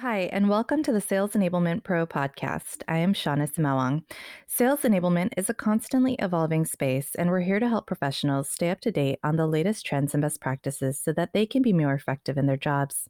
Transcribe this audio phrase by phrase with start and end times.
[0.00, 2.82] Hi, and welcome to the Sales Enablement Pro podcast.
[2.86, 4.02] I am Shawnna Sumaoang.
[4.46, 8.82] Sales enablement is a constantly evolving space, and we're here to help professionals stay up
[8.82, 11.94] to date on the latest trends and best practices so that they can be more
[11.94, 13.08] effective in their jobs.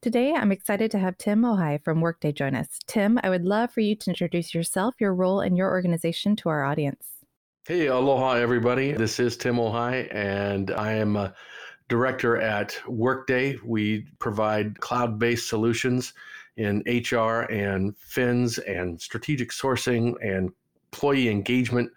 [0.00, 2.78] Today, I'm excited to have Tim Ohai from Workday join us.
[2.86, 6.48] Tim, I would love for you to introduce yourself, your role, and your organization to
[6.48, 7.08] our audience.
[7.66, 8.92] Hey, aloha, everybody.
[8.92, 11.34] This is Tim Ohai, and I am a
[11.90, 13.58] director at Workday.
[13.64, 16.14] We provide cloud based solutions
[16.56, 20.50] in HR and fins and strategic sourcing and
[20.92, 21.90] employee engagement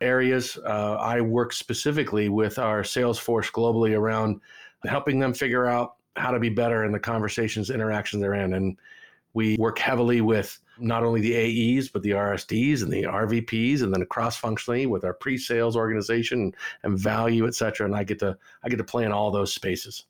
[0.00, 0.58] areas.
[0.66, 4.40] Uh, I work specifically with our sales force globally around
[4.84, 8.54] helping them figure out how to be better in the conversations, interactions they're in.
[8.54, 8.76] And
[9.32, 11.36] we work heavily with not only the
[11.78, 15.76] AEs, but the RSDs and the RVPs, and then cross functionally with our pre sales
[15.76, 16.52] organization
[16.82, 17.86] and value, et cetera.
[17.86, 20.04] And I get to I get to play in all those spaces.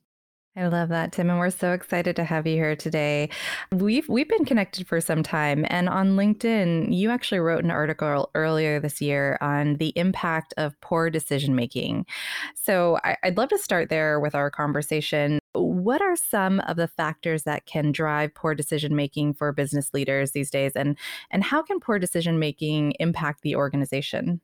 [0.58, 3.28] I love that, Tim, and we're so excited to have you here today.
[3.72, 8.30] We've we've been connected for some time, and on LinkedIn, you actually wrote an article
[8.34, 12.06] earlier this year on the impact of poor decision making.
[12.54, 15.40] So I, I'd love to start there with our conversation.
[15.56, 20.32] What are some of the factors that can drive poor decision making for business leaders
[20.32, 20.96] these days, and
[21.30, 24.40] and how can poor decision making impact the organization?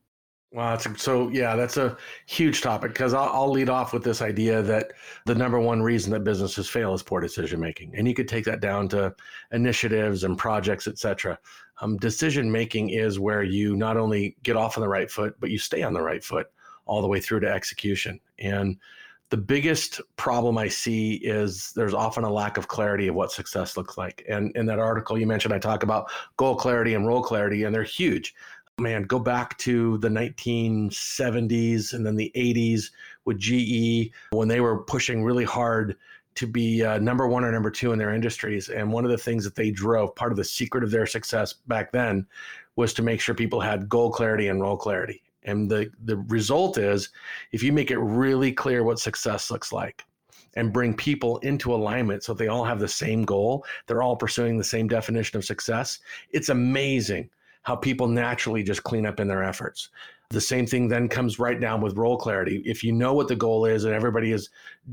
[0.54, 1.96] A, so yeah, that's a
[2.26, 4.92] huge topic because I'll, I'll, lead off with this idea that
[5.24, 8.44] the number one reason that businesses fail is poor decision making, and you could take
[8.44, 9.14] that down to
[9.52, 11.38] initiatives and projects, et cetera.
[11.80, 15.50] Um, decision making is where you not only get off on the right foot, but
[15.50, 16.48] you stay on the right foot
[16.84, 18.20] all the way through to execution.
[18.38, 18.76] And
[19.32, 23.78] the biggest problem I see is there's often a lack of clarity of what success
[23.78, 24.22] looks like.
[24.28, 27.74] And in that article you mentioned, I talk about goal clarity and role clarity, and
[27.74, 28.34] they're huge
[28.78, 32.90] man, go back to the 1970s and then the 80s
[33.24, 35.96] with GE when they were pushing really hard
[36.34, 38.68] to be uh, number one or number two in their industries.
[38.68, 41.54] And one of the things that they drove, part of the secret of their success
[41.68, 42.26] back then,
[42.76, 45.22] was to make sure people had goal clarity and role clarity.
[45.44, 47.10] And the, the result is
[47.52, 50.04] if you make it really clear what success looks like,
[50.56, 54.58] and bring people into alignment so they all have the same goal, they're all pursuing
[54.58, 56.00] the same definition of success.
[56.30, 57.30] It's amazing
[57.62, 59.88] how people naturally just clean up in their efforts.
[60.30, 62.62] The same thing then comes right down with role clarity.
[62.64, 64.48] If you know what the goal is and everybody is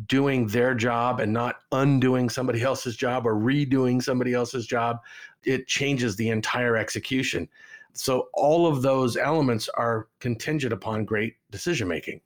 [0.07, 4.99] doing their job and not undoing somebody else's job or redoing somebody else's job,
[5.43, 7.47] it changes the entire execution.
[7.93, 12.21] So, all of those elements are contingent upon great decision making.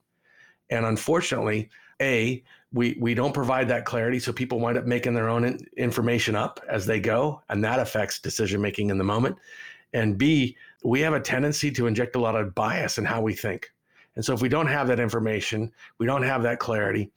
[0.69, 1.69] And unfortunately,
[2.01, 2.43] A,
[2.73, 4.19] we, we don't provide that clarity.
[4.19, 8.19] So people wind up making their own information up as they go, and that affects
[8.19, 9.37] decision making in the moment.
[9.93, 13.33] And B, we have a tendency to inject a lot of bias in how we
[13.33, 13.71] think.
[14.15, 17.11] And so if we don't have that information, we don't have that clarity,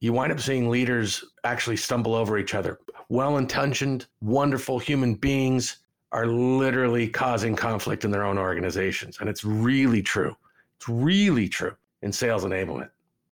[0.00, 2.78] you wind up seeing leaders actually stumble over each other.
[3.08, 5.78] Well intentioned, wonderful human beings
[6.14, 9.18] are literally causing conflict in their own organizations.
[9.20, 10.34] And it's really true.
[10.78, 12.88] It's really true in sales enablement.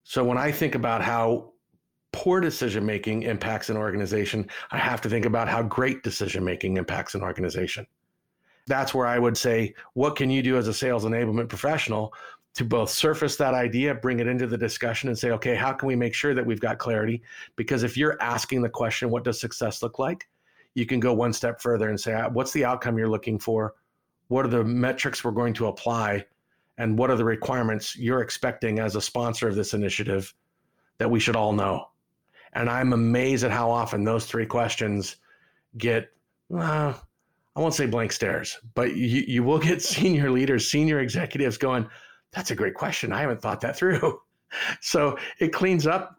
[0.04, 1.52] So when I think about how
[2.12, 6.78] poor decision making impacts an organization, I have to think about how great decision making
[6.78, 7.86] impacts an organization
[8.70, 12.14] that's where I would say, what can you do as a sales enablement professional
[12.54, 15.88] to both surface that idea, bring it into the discussion, and say, okay, how can
[15.88, 17.22] we make sure that we've got clarity?
[17.56, 20.28] Because if you're asking the question, what does success look like?
[20.76, 23.76] You can go one step further and say, uh, what's the outcome you're looking for?
[24.28, 26.26] What are the metrics we're going to apply?
[26.78, 30.34] And what are the requirements you're expecting as a sponsor of this initiative
[30.98, 31.90] that we should all know?
[32.54, 35.18] And I'm amazed at how often those three questions
[35.78, 36.10] get,
[36.56, 36.94] uh,
[37.56, 41.88] I won't say blank stares, but you, you will get senior leaders, senior executives going,
[42.32, 43.12] that's a great question.
[43.12, 44.22] I haven't thought that through.
[44.82, 46.19] so it cleans up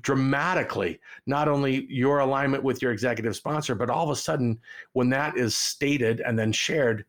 [0.00, 4.58] dramatically not only your alignment with your executive sponsor, but all of a sudden,
[4.92, 7.04] when that is stated and then shared,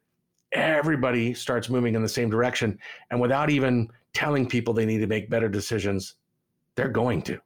[0.52, 2.78] everybody starts moving in the same direction.
[3.12, 6.16] And without even telling people they need to make better decisions,
[6.76, 7.40] they're going to.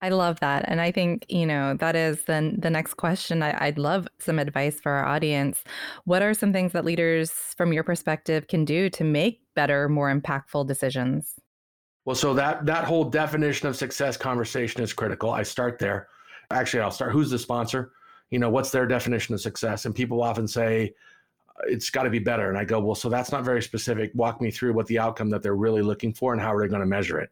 [0.00, 0.64] I love that.
[0.68, 3.42] And I think, you know, that is then the next question.
[3.42, 5.64] I, would love some advice for our audience.
[6.04, 10.12] What are some things that leaders, from your perspective, can do to make better, more
[10.14, 11.34] impactful decisions?
[12.08, 15.30] Well, so that that whole definition of success conversation is critical.
[15.30, 16.08] I start there.
[16.50, 17.12] Actually, I'll start.
[17.12, 17.92] Who's the sponsor?
[18.30, 19.84] You know, what's their definition of success?
[19.84, 20.94] And people often say,
[21.50, 22.48] uh, it's got to be better.
[22.48, 24.10] And I go, well, so that's not very specific.
[24.14, 26.68] Walk me through what the outcome that they're really looking for and how are they
[26.68, 27.28] going to measure it?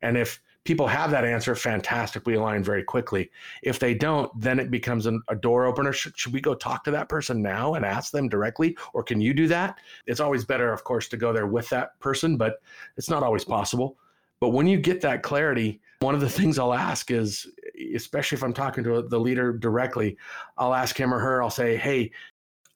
[0.00, 2.26] And if people have that answer, fantastic.
[2.26, 3.30] We align very quickly.
[3.62, 5.92] If they don't, then it becomes an, a door opener.
[5.92, 8.76] Should, should, we go talk to that person now and ask them directly?
[8.92, 9.78] Or can you do that?
[10.06, 12.60] It's always better, of course, to go there with that person, but
[12.96, 13.96] it's not always possible.
[14.40, 17.46] But when you get that clarity, one of the things I'll ask is,
[17.94, 20.16] especially if I'm talking to the leader directly,
[20.58, 22.10] I'll ask him or her, I'll say, hey,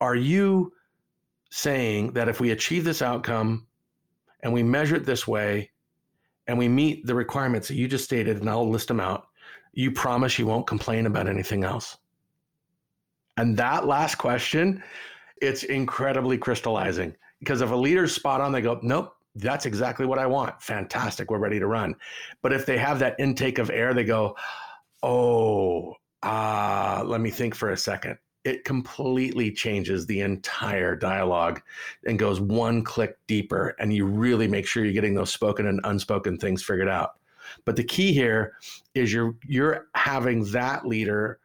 [0.00, 0.72] are you
[1.50, 3.66] saying that if we achieve this outcome
[4.42, 5.70] and we measure it this way
[6.50, 9.28] and we meet the requirements that you just stated, and I'll list them out,
[9.72, 11.98] you promise you won't complain about anything else?
[13.36, 14.82] And that last question,
[15.40, 20.18] it's incredibly crystallizing because if a leader's spot on, they go, nope, that's exactly what
[20.18, 20.60] I want.
[20.60, 21.30] Fantastic.
[21.30, 21.94] We're ready to run.
[22.42, 24.36] But if they have that intake of air, they go,
[25.04, 25.94] oh,
[26.24, 28.18] uh, let me think for a second.
[28.44, 31.60] It completely changes the entire dialogue
[32.06, 33.76] and goes one click deeper.
[33.78, 37.16] And you really make sure you're getting those spoken and unspoken things figured out.
[37.64, 38.54] But the key here
[38.94, 41.38] is you're you're having that leader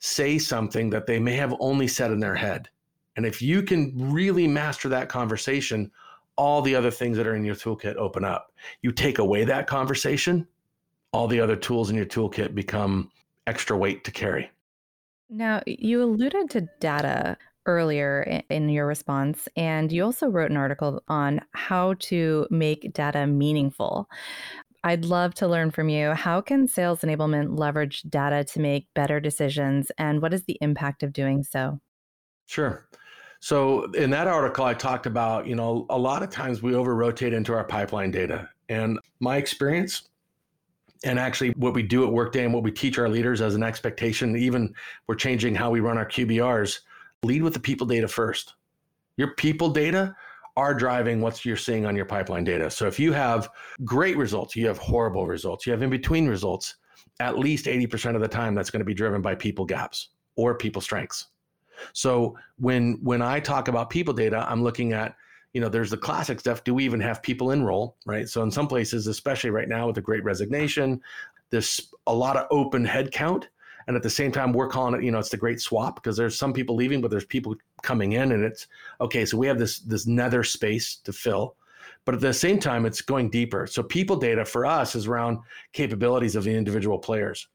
[0.00, 2.68] say something that they may have only said in their head.
[3.16, 5.90] And if you can really master that conversation,
[6.36, 8.50] all the other things that are in your toolkit open up.
[8.80, 10.46] You take away that conversation,
[11.12, 13.10] all the other tools in your toolkit become
[13.46, 14.50] extra weight to carry.
[15.30, 21.02] Now, you alluded to data earlier in your response, and you also wrote an article
[21.06, 24.08] on how to make data meaningful.
[24.82, 26.12] I'd love to learn from you.
[26.14, 31.04] How can sales enablement leverage data to make better decisions, and what is the impact
[31.04, 31.78] of doing so?
[32.46, 32.88] Sure.
[33.38, 36.96] So in that article, I talked about, you know, a lot of times we over
[36.96, 38.48] rotate into our pipeline data.
[38.68, 40.08] And my experience,
[41.04, 43.62] and actually what we do at Workday and what we teach our leaders as an
[43.62, 44.74] expectation, even
[45.06, 46.80] we're changing how we run our QBRs,
[47.22, 48.54] lead with the people data first.
[49.16, 50.14] Your people data
[50.56, 52.70] are driving what you're seeing on your pipeline data.
[52.70, 53.48] So if you have
[53.84, 56.76] great results, you have horrible results, you have in between results,
[57.20, 60.54] at least 80% of the time that's going to be driven by people gaps or
[60.56, 61.28] people strengths.
[61.92, 65.16] So when when I talk about people data, I'm looking at
[65.52, 66.64] you know there's the classic stuff.
[66.64, 68.28] Do we even have people in role, right?
[68.28, 71.00] So in some places, especially right now with the Great Resignation,
[71.50, 73.44] there's a lot of open headcount.
[73.86, 76.16] And at the same time, we're calling it, you know, it's the great swap because
[76.16, 78.68] there's some people leaving, but there's people coming in, and it's
[79.00, 79.24] okay.
[79.24, 81.56] So we have this this nether space to fill,
[82.04, 83.66] but at the same time, it's going deeper.
[83.66, 85.38] So people data for us is around
[85.72, 87.48] capabilities of the individual players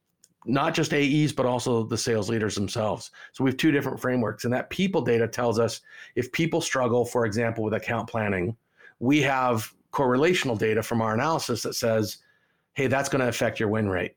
[0.46, 3.12] not just AEs, but also the sales leaders themselves.
[3.34, 4.46] So we have two different frameworks.
[4.46, 5.82] And that people data tells us
[6.16, 8.56] if people struggle, for example, with account planning,
[9.00, 12.18] we have correlational data from our analysis that says,
[12.74, 14.16] hey, that's going to affect your win rate.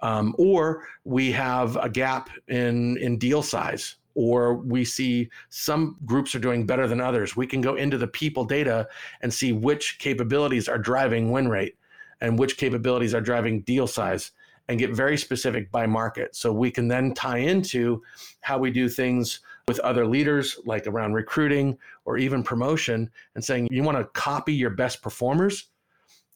[0.00, 6.34] Um, or we have a gap in, in deal size, or we see some groups
[6.34, 7.34] are doing better than others.
[7.34, 8.88] We can go into the people data
[9.22, 11.76] and see which capabilities are driving win rate
[12.20, 14.32] and which capabilities are driving deal size
[14.68, 16.34] and get very specific by market.
[16.34, 18.02] So we can then tie into
[18.40, 23.68] how we do things with other leaders, like around recruiting or even promotion, and saying,
[23.70, 25.68] you want to copy your best performers?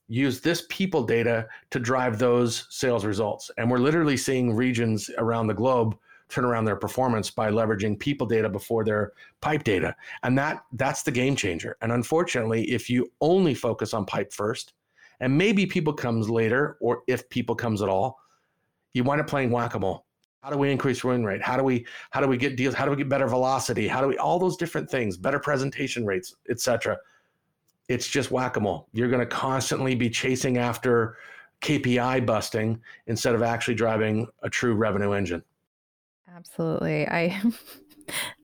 [0.08, 3.50] Use this people data to drive those sales results.
[3.58, 5.96] And we're literally seeing regions around the globe
[6.30, 9.94] turn around their performance by leveraging people data before their pipe data.
[10.22, 11.76] And that that's the game changer.
[11.82, 14.72] And unfortunately, if you only focus on pipe first,
[15.20, 18.18] and maybe people comes later, or if people comes at all,
[18.94, 20.04] you wind up playing whack-a-mole.
[20.42, 21.42] How do we increase win rate?
[21.42, 22.74] How do we how do we get deals?
[22.74, 23.86] How do we get better velocity?
[23.86, 26.96] How do we all those different things, better presentation rates, etc.
[27.88, 28.88] It's just whack-a-mole.
[28.92, 31.18] You're going to constantly be chasing after
[31.60, 35.42] KPI busting instead of actually driving a true revenue engine.
[36.34, 37.06] Absolutely.
[37.06, 37.42] I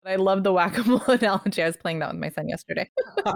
[0.05, 1.62] I love the whack-a-mole analogy.
[1.62, 2.90] I was playing that with my son yesterday.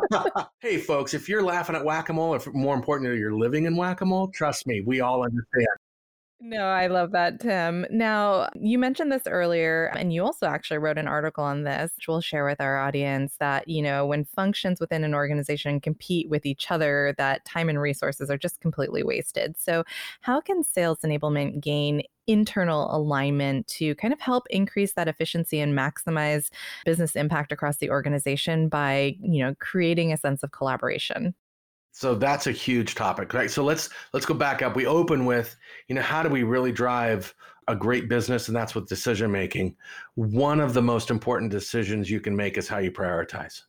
[0.61, 4.67] hey, folks, if you're laughing at whack-a-mole, or more importantly, you're living in whack-a-mole, trust
[4.67, 5.69] me, we all understand.
[6.43, 7.85] No, I love that, Tim.
[7.91, 12.09] Now, you mentioned this earlier, and you also actually wrote an article on this, which
[12.09, 16.47] we'll share with our audience that, you know, when functions within an organization compete with
[16.47, 19.55] each other, that time and resources are just completely wasted.
[19.59, 19.85] So,
[20.23, 25.77] how can sales enablement gain internal alignment to kind of help increase that efficiency and
[25.77, 26.51] maximize
[26.85, 31.35] business impact across the organization by, you know, creating a sense of collaboration?
[31.93, 33.51] so that's a huge topic right?
[33.51, 34.77] So let's let's go back up.
[34.77, 35.57] We open with
[35.89, 37.35] you know how do we really drive
[37.69, 38.49] a great business?
[38.49, 39.77] And that's with decision making.
[40.15, 43.63] One of the most important decisions you can make is how you prioritize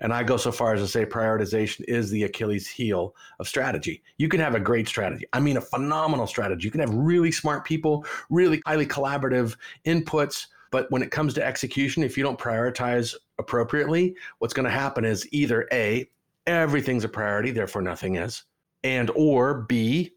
[0.00, 4.02] and i go so far as to say prioritization is the achilles heel of strategy
[4.18, 7.32] you can have a great strategy i mean a phenomenal strategy you can have really
[7.32, 12.38] smart people really highly collaborative inputs but when it comes to execution if you don't
[12.38, 16.08] prioritize appropriately what's going to happen is either a
[16.48, 18.44] everything's a priority, therefore nothing is.
[18.82, 20.14] And or B,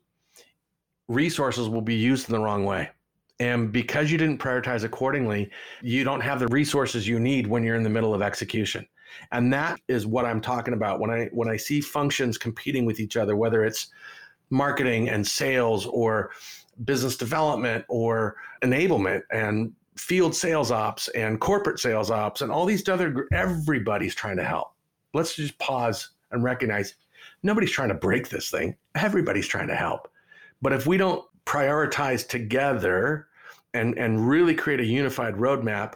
[1.07, 2.89] resources will be used in the wrong way.
[3.39, 5.49] And because you didn't prioritize accordingly,
[5.81, 8.87] you don't have the resources you need when you're in the middle of execution.
[9.31, 10.99] And that is what I'm talking about.
[10.99, 13.87] When I when I see functions competing with each other, whether it's
[14.49, 16.31] marketing and sales or
[16.83, 22.87] business development or enablement and field sales ops and corporate sales ops and all these
[22.89, 24.73] other everybody's trying to help.
[25.13, 26.95] Let's just pause and recognize
[27.43, 28.75] nobody's trying to break this thing.
[28.95, 30.09] Everybody's trying to help.
[30.61, 33.27] But if we don't prioritize together
[33.73, 35.93] and and really create a unified roadmap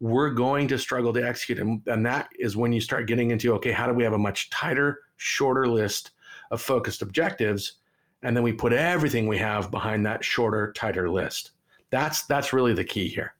[0.00, 1.58] we're going to struggle to execute.
[1.58, 4.18] And, and that is when you start getting into okay how do we have a
[4.18, 6.12] much tighter shorter list
[6.50, 7.74] of focused objectives?
[8.22, 11.52] And then we put everything we have behind that shorter tighter list.
[11.90, 13.34] That's that's really the key here.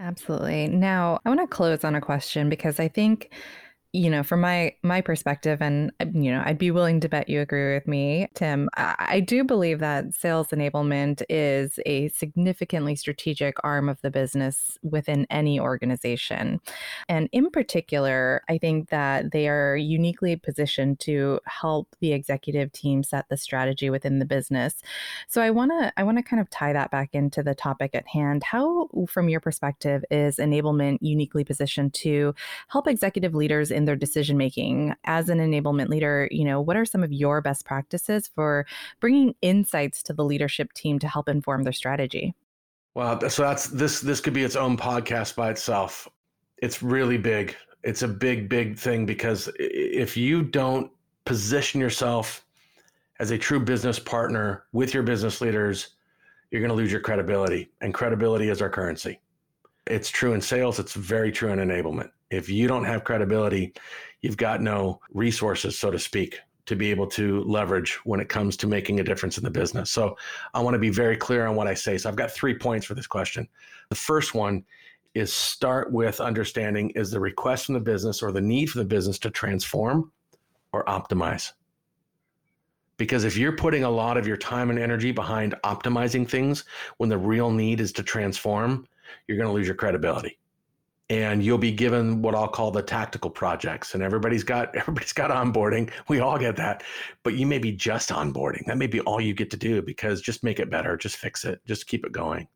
[0.00, 0.68] Absolutely.
[0.68, 3.30] Now i want to close on a question because i think
[3.92, 7.28] you know from my my perspective and uh, you know i'd be willing to bet
[7.28, 13.56] you agree with me tim I, do believe that sales enablement is a significantly strategic
[13.62, 16.60] arm of the business within any organization.
[17.08, 23.02] And in particular i think that they are uniquely positioned to help the executive team
[23.02, 24.76] set the strategy within the business.
[25.28, 27.94] So i want to i want to kind of tie that back into the topic
[27.94, 28.42] at hand.
[28.42, 32.34] How from your perspective is enablement uniquely positioned to
[32.68, 34.94] help executive leaders in in their decision making.
[35.04, 38.64] As an enablement leader you know what are some of your best practices for
[39.00, 42.34] bringing insights to the leadership team to help inform their strategy?
[42.94, 46.08] Well so that's this this could be its own podcast by itself.
[46.58, 47.56] It's really big.
[47.82, 50.90] It's a big big thing because if you don't
[51.24, 52.44] position yourself
[53.18, 55.90] as a true business partner with your business leaders
[56.50, 59.18] you're going to lose your credibility and credibility is our currency
[59.86, 63.74] it's true in sales it's very true in enablement if you don't have credibility,
[64.22, 68.56] you've got no resources, so to speak, to be able to leverage when it comes
[68.56, 69.90] to making a difference in the business.
[69.90, 70.16] So
[70.54, 71.98] I want to be very clear on what I say.
[71.98, 73.46] So I've got three points for this question.
[73.90, 74.64] The first one
[75.14, 78.84] is start with understanding is the request from the business or the need for the
[78.84, 80.10] business to transform
[80.72, 81.52] or optimize?
[82.96, 86.64] Because if you're putting a lot of your time and energy behind optimizing things
[86.96, 88.86] when the real need is to transform,
[89.26, 90.38] you're going to lose your credibility
[91.12, 93.92] and you'll be given what I'll call the tactical projects.
[93.94, 95.90] And everybody's got everybody's got onboarding.
[96.08, 96.82] We all get that,
[97.22, 98.64] but you may be just onboarding.
[98.66, 101.44] That may be all you get to do because just make it better, just fix
[101.44, 102.48] it, just keep it going.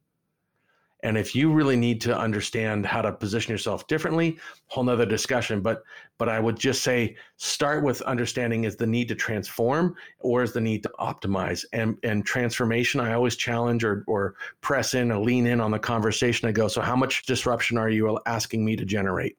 [1.03, 5.61] And if you really need to understand how to position yourself differently, whole nother discussion.
[5.61, 5.83] But
[6.19, 10.53] but I would just say start with understanding is the need to transform or is
[10.53, 11.65] the need to optimize.
[11.73, 15.79] And and transformation, I always challenge or or press in or lean in on the
[15.79, 16.49] conversation.
[16.49, 19.37] I go, so how much disruption are you asking me to generate?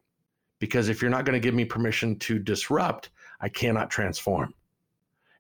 [0.60, 3.10] Because if you're not going to give me permission to disrupt,
[3.42, 4.54] I cannot transform.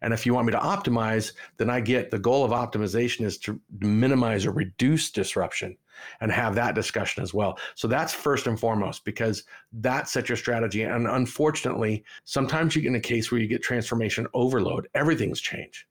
[0.02, 3.38] And if you want me to optimize, then I get the goal of optimization is
[3.40, 5.76] to minimize or reduce disruption
[6.22, 7.60] and have that discussion as well.
[7.75, 10.84] So that's first and foremost because that sets your strategy.
[10.84, 15.86] And unfortunately, sometimes you get in a case where you get transformation overload, everything's changed.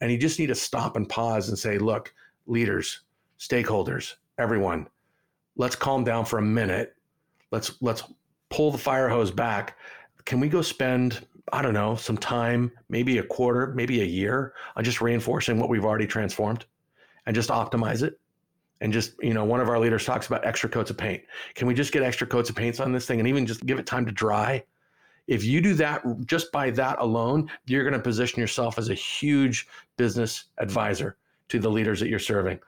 [0.00, 2.12] And you just need to stop and pause and say, look,
[2.46, 3.02] leaders,
[3.38, 4.88] stakeholders, everyone,
[5.56, 6.94] let's calm down for a minute.
[7.50, 8.02] Let's let's
[8.50, 9.78] pull the fire hose back.
[10.24, 14.54] Can we go spend I don't know, some time, maybe a quarter, maybe a year
[14.76, 16.64] on just reinforcing what we've already transformed
[17.26, 18.18] and just optimize it
[18.80, 21.22] and just you know one of our leaders talks about extra coats of paint.
[21.54, 23.78] Can we just get extra coats of paints on this thing and even just give
[23.78, 24.64] it time to dry?
[25.26, 28.94] If you do that just by that alone you're going to position yourself as a
[28.94, 29.66] huge
[29.96, 31.16] business advisor
[31.48, 32.58] to the leaders that you're serving.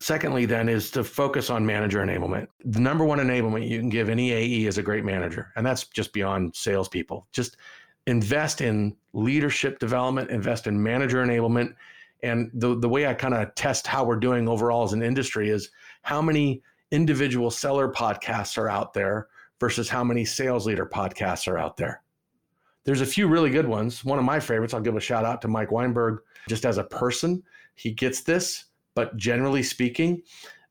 [0.00, 2.48] Secondly then is to focus on manager enablement.
[2.64, 5.86] The number one enablement you can give any ae is a great manager and that's
[5.86, 7.26] just beyond salespeople.
[7.32, 7.56] Just
[8.06, 11.74] invest in leadership development invest in manager enablement
[12.22, 15.50] and the, the way I kind of test how we're doing overall as an industry
[15.50, 15.70] is
[16.02, 19.28] how many individual seller podcasts are out there
[19.60, 22.02] versus how many sales leader podcasts are out there.
[22.84, 24.04] There's a few really good ones.
[24.04, 26.84] One of my favorites, I'll give a shout out to Mike Weinberg just as a
[26.84, 27.42] person.
[27.74, 30.22] He gets this, but generally speaking,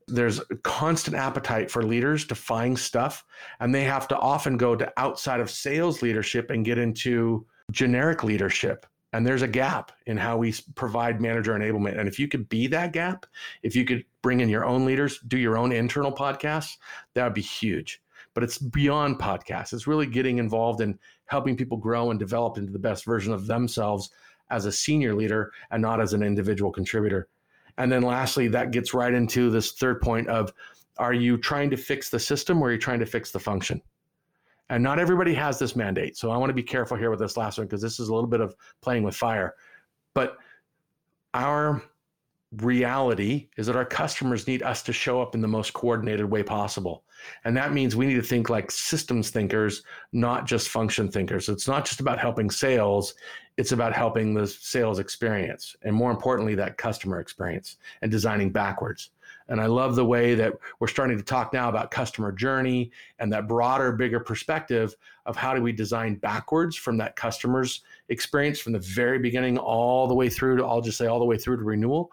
[0.08, 3.24] there's a constant appetite for leaders to find stuff,
[3.60, 8.24] and they have to often go to outside of sales leadership and get into generic
[8.24, 11.98] leadership and there's a gap in how we provide manager enablement.
[11.98, 13.26] And if you could be that gap
[13.62, 16.76] if you could bring in your own leaders do your own internal podcasts
[17.14, 18.02] that would be huge.
[18.34, 19.72] But it's beyond podcasts.
[19.72, 23.46] It's really getting involved in helping people grow and develop into the best version of
[23.46, 24.10] themselves
[24.50, 27.28] as a senior leader and not as an individual contributor.
[27.78, 30.52] And then lastly that gets right into this third point of
[30.98, 33.80] are you trying to fix the system or are you trying to fix the function
[34.70, 36.16] and not everybody has this mandate.
[36.16, 38.14] So I want to be careful here with this last one because this is a
[38.14, 39.54] little bit of playing with fire.
[40.14, 40.36] But
[41.34, 41.82] our
[42.56, 46.42] reality is that our customers need us to show up in the most coordinated way
[46.42, 47.04] possible.
[47.44, 49.82] And that means we need to think like systems thinkers,
[50.12, 51.48] not just function thinkers.
[51.48, 53.14] It's not just about helping sales,
[53.56, 55.76] it's about helping the sales experience.
[55.82, 59.10] And more importantly, that customer experience and designing backwards.
[59.48, 63.32] And I love the way that we're starting to talk now about customer journey and
[63.32, 64.94] that broader, bigger perspective
[65.26, 70.06] of how do we design backwards from that customer's experience from the very beginning all
[70.06, 72.12] the way through to, I'll just say, all the way through to renewal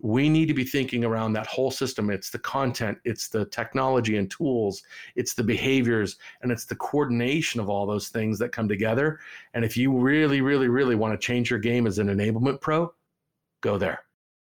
[0.00, 2.10] we need to be thinking around that whole system.
[2.10, 4.82] It's the content, it's the technology and tools,
[5.16, 9.18] it's the behaviors, and it's the coordination of all those things that come together.
[9.54, 12.92] And if you really, really, really want to change your game as an enablement pro,
[13.60, 14.04] go there.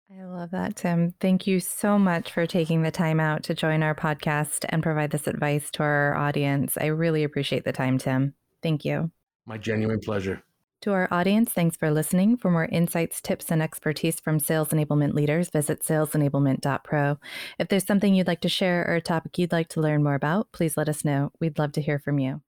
[0.08, 1.14] I love that, Tim.
[1.20, 5.10] Thank you so much for taking the time out to join our podcast and provide
[5.10, 6.78] this advice to our audience.
[6.80, 8.34] I really appreciate the time, Tim.
[8.62, 9.10] Thank you.
[9.46, 10.42] My genuine pleasure.
[10.82, 12.36] To our audience, thanks for listening.
[12.36, 17.18] For more insights, tips, and expertise from sales enablement leaders, visit salesenablement.pro.
[17.58, 20.14] If there's something you'd like to share or a topic you'd like to learn more
[20.14, 21.32] about, please let us know.
[21.40, 22.42] We'd love to hear from you.